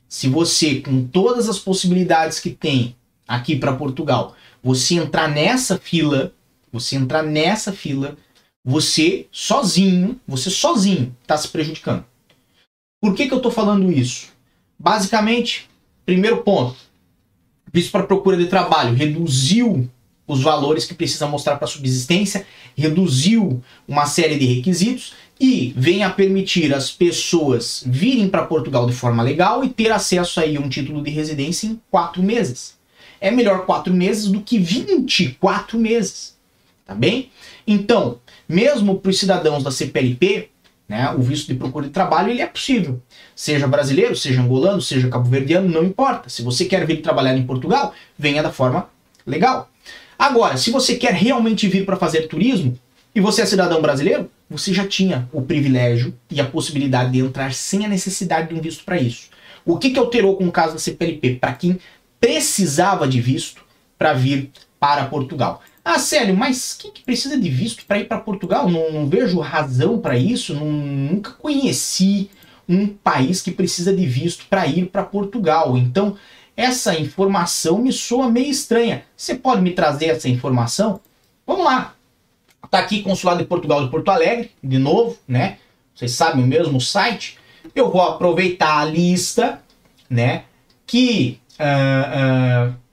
[0.08, 2.96] se você, com todas as possibilidades que tem
[3.28, 6.34] aqui para Portugal, você entrar nessa fila,
[6.72, 8.18] você entrar nessa fila,
[8.70, 12.04] você sozinho, você sozinho está se prejudicando.
[13.00, 14.28] Por que, que eu estou falando isso?
[14.78, 15.70] Basicamente,
[16.06, 16.76] primeiro ponto,
[17.72, 19.90] visto para procura de trabalho, reduziu
[20.28, 26.10] os valores que precisa mostrar para subsistência, reduziu uma série de requisitos e vem a
[26.10, 30.68] permitir as pessoas virem para Portugal de forma legal e ter acesso aí a um
[30.68, 32.76] título de residência em quatro meses.
[33.22, 36.36] É melhor quatro meses do que 24 meses,
[36.86, 37.32] tá bem?
[37.66, 40.50] Então, mesmo para os cidadãos da CPLP,
[40.88, 43.02] né, o visto de procura de trabalho ele é possível.
[43.36, 46.30] Seja brasileiro, seja angolano, seja cabo-verdiano, não importa.
[46.30, 48.90] Se você quer vir trabalhar em Portugal, venha da forma
[49.26, 49.70] legal.
[50.18, 52.78] Agora, se você quer realmente vir para fazer turismo
[53.14, 57.54] e você é cidadão brasileiro, você já tinha o privilégio e a possibilidade de entrar
[57.54, 59.30] sem a necessidade de um visto para isso.
[59.66, 61.36] O que, que alterou com o caso da CPLP?
[61.36, 61.78] Para quem
[62.20, 63.62] precisava de visto
[63.98, 65.62] para vir para Portugal.
[65.90, 68.70] Ah, Célio, mas quem que precisa de visto para ir para Portugal?
[68.70, 70.54] Não, não, vejo razão para isso.
[70.54, 72.30] Não, nunca conheci
[72.68, 75.78] um país que precisa de visto para ir para Portugal.
[75.78, 76.18] Então,
[76.58, 79.06] essa informação me soa meio estranha.
[79.16, 81.00] Você pode me trazer essa informação?
[81.46, 81.96] Vamos lá.
[82.70, 85.58] Tá aqui Consulado de Portugal de Porto Alegre, de novo, né?
[85.96, 87.38] Vocês sabem o mesmo site.
[87.74, 89.62] Eu vou aproveitar a lista,
[90.10, 90.44] né?
[90.86, 92.87] Que uh, uh,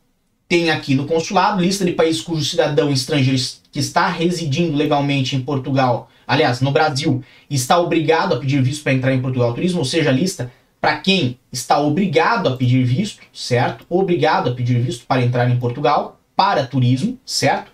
[0.48, 3.40] tem aqui no consulado, lista de países cujo cidadão estrangeiro
[3.72, 8.92] que está residindo legalmente em Portugal, aliás, no Brasil, está obrigado a pedir visto para
[8.92, 10.52] entrar em Portugal Turismo, ou seja, lista
[10.84, 13.86] para quem está obrigado a pedir visto, certo?
[13.88, 17.72] Obrigado a pedir visto para entrar em Portugal para turismo, certo?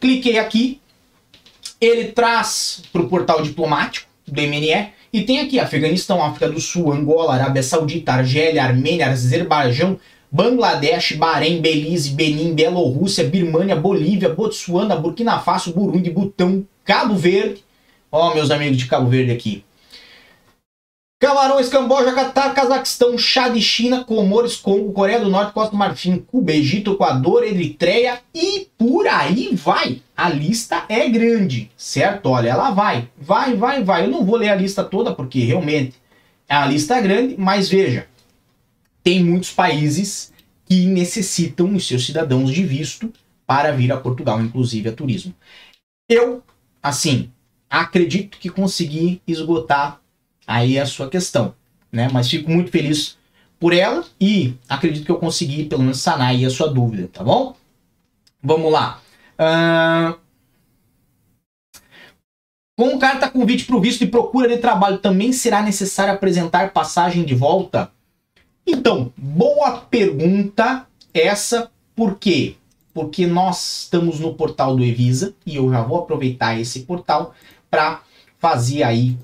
[0.00, 0.80] Cliquei aqui,
[1.78, 6.92] ele traz para o portal diplomático do MNE e tem aqui Afeganistão, África do Sul,
[6.92, 10.00] Angola, Arábia Saudita, Argélia, Armênia, Azerbaijão,
[10.30, 17.64] Bangladesh, Bahrein, Belize, Benin, Bielorrússia, Birmania, Bolívia, Botsuana, Burkina Faso, Burundi, Butão, Cabo Verde.
[18.10, 19.64] Ó, meus amigos de Cabo Verde aqui.
[21.18, 26.52] Camarões, Camboja, Catar, Cazaquistão, Chad, China, Comores, Congo, Coreia do Norte, Costa do Marfim, Cuba,
[26.52, 30.02] Egito, Equador, Eritreia e por aí vai.
[30.14, 32.26] A lista é grande, certo?
[32.26, 34.04] Olha, ela vai, vai, vai, vai.
[34.04, 35.94] Eu não vou ler a lista toda porque realmente
[36.46, 38.06] a lista é grande, mas veja,
[39.06, 40.32] tem muitos países
[40.64, 43.12] que necessitam os seus cidadãos de visto
[43.46, 45.32] para vir a Portugal, inclusive a turismo.
[46.10, 46.42] Eu,
[46.82, 47.30] assim,
[47.70, 50.00] acredito que consegui esgotar
[50.44, 51.54] aí a sua questão,
[51.92, 52.08] né?
[52.12, 53.16] Mas fico muito feliz
[53.60, 57.22] por ela e acredito que eu consegui pelo menos sanar aí a sua dúvida, tá
[57.22, 57.54] bom?
[58.42, 59.00] Vamos lá.
[59.38, 60.18] Uh...
[62.76, 67.24] Com carta convite para o visto e procura de trabalho, também será necessário apresentar passagem
[67.24, 67.94] de volta?
[68.66, 72.56] Então, boa pergunta essa, por quê?
[72.92, 77.32] Porque nós estamos no portal do Evisa e eu já vou aproveitar esse portal
[77.70, 78.02] para
[78.40, 79.16] fazer aí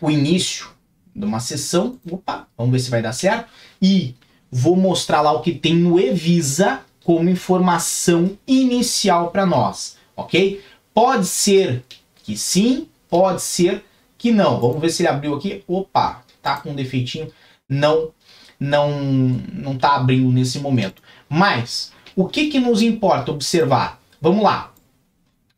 [0.00, 0.68] o início
[1.14, 1.98] de uma sessão.
[2.08, 3.50] Opa, vamos ver se vai dar certo.
[3.82, 4.14] E
[4.50, 10.62] vou mostrar lá o que tem no Evisa como informação inicial para nós, ok?
[10.94, 11.84] Pode ser
[12.22, 13.84] que sim, pode ser
[14.16, 14.60] que não.
[14.60, 15.64] Vamos ver se ele abriu aqui.
[15.66, 17.32] Opa, tá com um defeitinho.
[17.68, 18.10] Não
[18.58, 19.00] não
[19.52, 21.02] não está abrindo nesse momento.
[21.28, 24.00] Mas o que, que nos importa observar?
[24.20, 24.72] Vamos lá.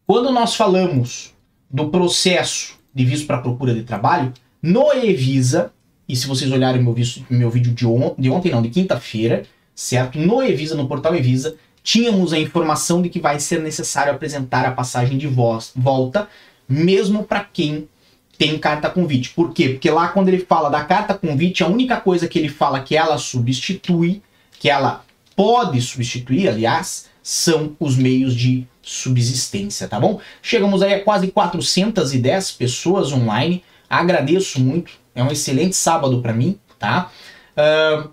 [0.07, 1.35] Quando nós falamos
[1.71, 5.73] do processo de visto para procura de trabalho, no Evisa,
[6.09, 9.45] e se vocês olharem meu, visto, meu vídeo de, on, de ontem, não, de quinta-feira,
[9.75, 10.19] certo?
[10.19, 14.73] No Evisa, no portal Evisa, tínhamos a informação de que vai ser necessário apresentar a
[14.73, 16.29] passagem de voz, volta,
[16.69, 17.89] mesmo para quem
[18.39, 19.31] tem carta convite.
[19.31, 19.71] Por quê?
[19.71, 22.97] Porque lá quando ele fala da carta convite, a única coisa que ele fala que
[22.97, 24.23] ela substitui,
[24.53, 30.21] que ela pode substituir, aliás, são os meios de subsistência, tá bom?
[30.41, 33.63] Chegamos aí a quase 410 pessoas online.
[33.91, 34.93] Agradeço muito.
[35.15, 37.11] É um excelente sábado para mim, tá?
[37.57, 38.09] Uh,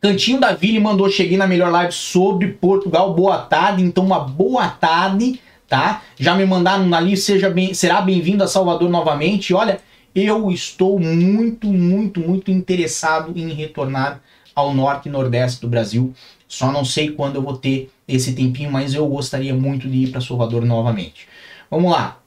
[0.00, 3.14] Cantinho da Vila mandou cheguei na melhor live sobre Portugal.
[3.14, 3.82] Boa tarde.
[3.82, 6.02] Então, uma boa tarde tá?
[6.18, 9.52] Já me mandaram ali, seja bem, será bem-vindo a Salvador novamente.
[9.52, 9.80] Olha,
[10.14, 14.20] eu estou muito, muito, muito interessado em retornar
[14.54, 16.14] ao norte e nordeste do Brasil.
[16.48, 20.10] Só não sei quando eu vou ter esse tempinho, mas eu gostaria muito de ir
[20.10, 21.28] para Salvador novamente.
[21.70, 22.18] Vamos lá.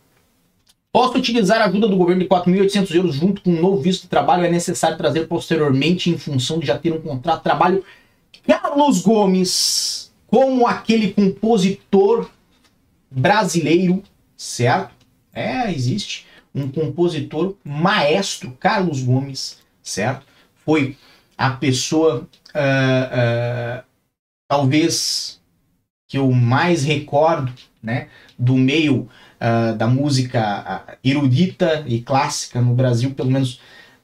[0.91, 4.07] Posso utilizar a ajuda do governo de 4.800 euros junto com um novo visto de
[4.09, 4.43] trabalho?
[4.43, 7.83] É necessário trazer posteriormente em função de já ter um contrato de trabalho?
[8.45, 12.27] Carlos Gomes, como aquele compositor
[13.09, 14.03] brasileiro,
[14.37, 14.93] certo?
[15.33, 20.25] É, existe um compositor maestro, Carlos Gomes, certo?
[20.65, 20.97] Foi
[21.37, 23.83] a pessoa uh, uh,
[24.49, 25.39] talvez
[26.07, 29.07] que eu mais recordo, né, do meio
[29.39, 33.61] uh, da música erudita e clássica no Brasil, pelo menos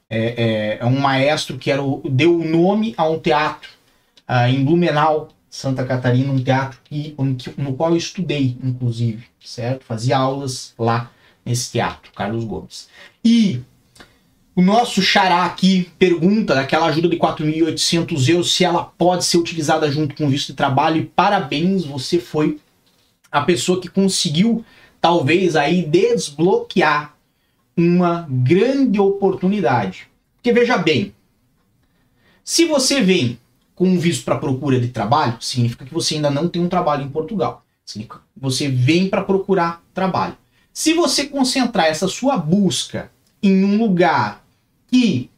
[0.08, 3.68] é, é, é um maestro que era o, deu o nome a um teatro
[4.48, 7.14] em Blumenau, Santa Catarina, um teatro que,
[7.56, 9.86] no qual eu estudei, inclusive, certo?
[9.86, 11.10] Fazia aulas lá
[11.46, 12.90] nesse teatro, Carlos Gomes.
[13.24, 13.62] E
[14.54, 19.90] o nosso xará aqui pergunta daquela ajuda de 4.800 euros se ela pode ser utilizada
[19.90, 21.00] junto com visto de trabalho.
[21.00, 22.60] E parabéns, você foi
[23.32, 24.62] a pessoa que conseguiu
[25.00, 27.16] talvez aí desbloquear
[27.74, 30.06] uma grande oportunidade.
[30.34, 31.14] Porque veja bem,
[32.44, 33.38] se você vem
[33.76, 37.04] com um visto para procura de trabalho, significa que você ainda não tem um trabalho
[37.04, 37.62] em Portugal.
[37.84, 40.36] Significa que você vem para procurar trabalho.
[40.72, 43.10] Se você concentrar essa sua busca
[43.42, 44.44] em um lugar
[44.90, 45.30] que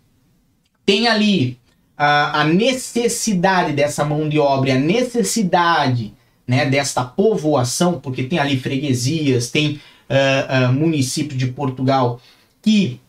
[0.86, 1.58] tem ali
[1.96, 6.14] a, a necessidade dessa mão de obra, a necessidade
[6.46, 12.20] né, desta povoação, porque tem ali freguesias, tem uh, uh, municípios de Portugal
[12.62, 13.00] que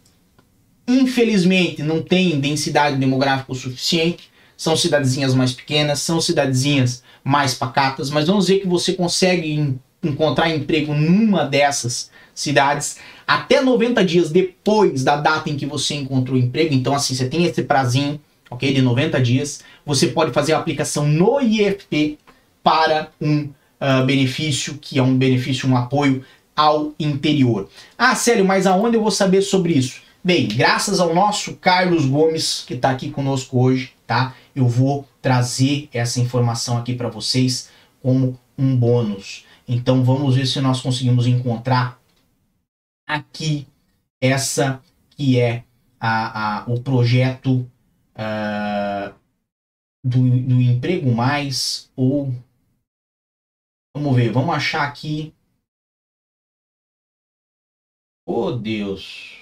[0.88, 4.29] infelizmente não tem densidade demográfica o suficiente,
[4.60, 10.53] são cidadezinhas mais pequenas, são cidadezinhas mais pacatas, mas vamos ver que você consegue encontrar
[10.53, 16.74] emprego numa dessas cidades até 90 dias depois da data em que você encontrou emprego.
[16.74, 18.20] Então, assim, você tem esse prazinho,
[18.51, 19.62] ok, de 90 dias.
[19.86, 22.18] Você pode fazer a aplicação no IFP
[22.62, 26.22] para um uh, benefício que é um benefício, um apoio
[26.53, 27.70] ao interior.
[27.97, 30.01] Ah, sério, mas aonde eu vou saber sobre isso?
[30.22, 34.36] Bem, graças ao nosso Carlos Gomes, que está aqui conosco hoje, tá?
[34.55, 37.70] Eu vou trazer essa informação aqui para vocês
[38.01, 39.45] como um bônus.
[39.68, 42.01] Então vamos ver se nós conseguimos encontrar
[43.07, 43.68] aqui
[44.20, 44.82] essa
[45.12, 45.64] que é
[45.99, 47.70] a, a o projeto
[48.16, 49.14] uh,
[50.03, 52.34] do, do emprego mais ou
[53.95, 55.36] vamos ver, vamos achar aqui.
[58.26, 59.39] Oh Deus.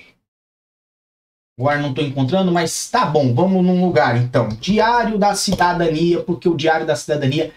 [1.59, 4.49] Agora não estou encontrando, mas tá bom, vamos num lugar então.
[4.61, 7.51] Diário da Cidadania, porque o Diário da Cidadania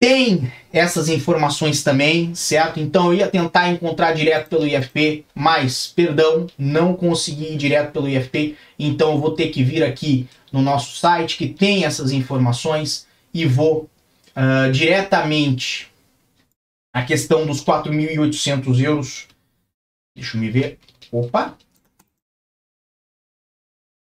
[0.00, 2.78] tem essas informações também, certo?
[2.78, 8.08] Então eu ia tentar encontrar direto pelo IFP, mas, perdão, não consegui ir direto pelo
[8.08, 13.08] IFP, então eu vou ter que vir aqui no nosso site que tem essas informações
[13.34, 13.90] e vou
[14.36, 15.90] uh, diretamente
[16.94, 19.26] a questão dos 4.800 euros.
[20.14, 20.78] Deixa eu me ver.
[21.10, 21.56] Opa!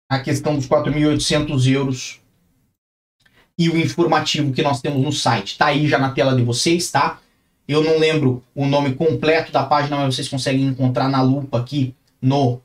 [0.10, 2.22] A questão dos 4.800 euros
[3.58, 5.58] e o informativo que nós temos no site.
[5.58, 7.20] Tá aí já na tela de vocês, tá?
[7.68, 11.96] Eu não lembro o nome completo da página, mas vocês conseguem encontrar na lupa aqui
[12.22, 12.60] no uh,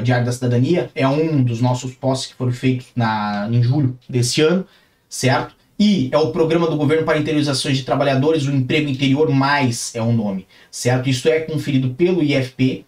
[0.00, 0.90] uh, Diário da Cidadania.
[0.94, 4.66] É um dos nossos posts que foram feitos na, em julho desse ano,
[5.08, 5.54] certo?
[5.78, 10.02] E é o Programa do Governo para Interiorizações de Trabalhadores, o Emprego Interior Mais é
[10.02, 11.08] o nome, certo?
[11.08, 12.84] Isso é conferido pelo IFP,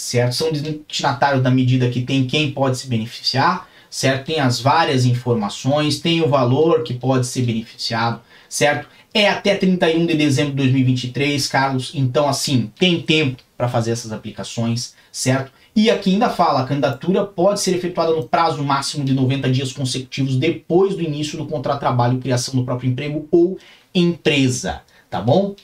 [0.00, 0.34] certo?
[0.34, 4.26] São destinatários da medida que tem quem pode se beneficiar, certo?
[4.26, 8.88] Tem as várias informações, tem o valor que pode ser beneficiado, certo?
[9.12, 11.92] É até 31 de dezembro de 2023, Carlos.
[11.94, 15.52] Então, assim, tem tempo para fazer essas aplicações, certo?
[15.76, 19.70] E aqui ainda fala, a candidatura pode ser efetuada no prazo máximo de 90 dias
[19.70, 23.58] consecutivos depois do início do contrato trabalho, criação do próprio emprego ou
[23.94, 24.80] empresa,
[25.10, 25.54] tá bom?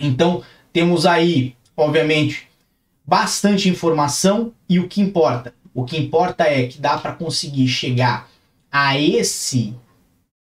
[0.00, 0.42] Então,
[0.72, 2.46] temos aí, obviamente,
[3.06, 8.28] bastante informação e o que importa, o que importa é que dá para conseguir chegar
[8.72, 9.74] a esse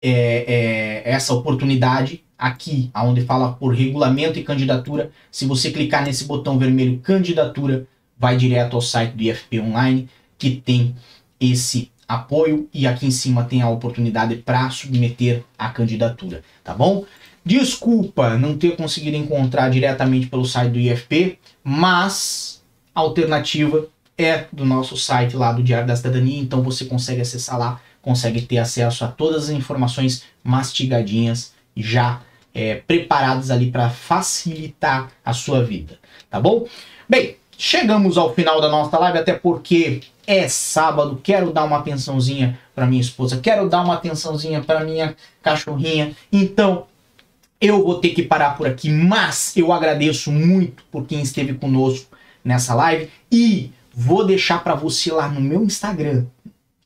[0.01, 5.11] é, é, essa oportunidade aqui, aonde fala por regulamento e candidatura.
[5.31, 7.85] Se você clicar nesse botão vermelho candidatura,
[8.17, 10.95] vai direto ao site do IFP Online que tem
[11.39, 17.05] esse apoio e aqui em cima tem a oportunidade para submeter a candidatura, tá bom?
[17.45, 23.87] Desculpa não ter conseguido encontrar diretamente pelo site do IFP, mas a alternativa
[24.17, 28.41] é do nosso site lá do Diário da Cidadania, então você consegue acessar lá, consegue
[28.41, 32.21] ter acesso a todas as informações mastigadinhas, já
[32.53, 35.97] é, preparadas ali para facilitar a sua vida,
[36.29, 36.65] tá bom?
[37.07, 42.59] Bem, chegamos ao final da nossa live, até porque é sábado, quero dar uma atençãozinha
[42.75, 46.85] para minha esposa, quero dar uma atençãozinha para minha cachorrinha, então
[47.59, 52.15] eu vou ter que parar por aqui, mas eu agradeço muito por quem esteve conosco
[52.43, 56.25] nessa live e Vou deixar para você lá no meu Instagram,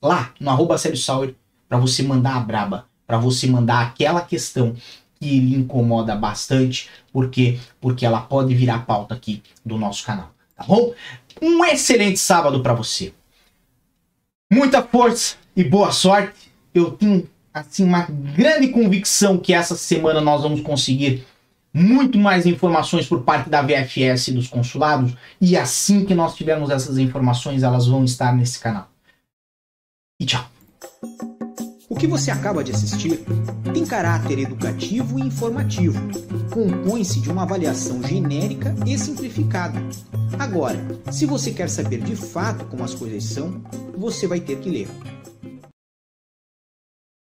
[0.02, 0.76] lá no arroba
[1.70, 4.76] para você mandar a braba, para você mandar aquela questão
[5.20, 10.64] que lhe incomoda bastante, porque porque ela pode virar pauta aqui do nosso canal, tá
[10.64, 10.92] bom?
[11.40, 13.14] Um excelente sábado para você.
[14.52, 16.52] Muita força e boa sorte.
[16.74, 21.26] Eu tenho assim uma grande convicção que essa semana nós vamos conseguir
[21.74, 26.70] muito mais informações por parte da VFS e dos consulados e assim que nós tivermos
[26.70, 28.90] essas informações, elas vão estar nesse canal.
[30.20, 30.46] E tchau.
[31.90, 33.24] O que você acaba de assistir
[33.74, 36.00] tem caráter educativo e informativo.
[36.52, 39.80] Compõe-se de uma avaliação genérica e simplificada.
[40.40, 40.80] Agora,
[41.12, 43.62] se você quer saber de fato como as coisas são,
[43.96, 44.88] você vai ter que ler.